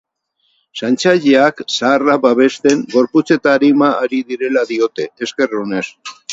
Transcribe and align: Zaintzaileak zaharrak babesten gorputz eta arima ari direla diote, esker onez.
Zaintzaileak 0.79 1.61
zaharrak 1.75 2.23
babesten 2.25 2.83
gorputz 2.95 3.27
eta 3.37 3.55
arima 3.61 3.93
ari 4.07 4.25
direla 4.33 4.67
diote, 4.75 5.11
esker 5.29 5.59
onez. 5.65 5.87